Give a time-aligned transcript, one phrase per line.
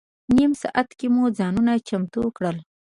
[0.35, 2.57] نیم ساعت کې مو ځانونه چمتو کړل.